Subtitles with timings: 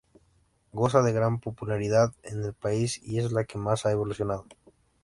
[0.73, 4.45] Goza de gran popularidad en el país y es la que más ha evolucionado.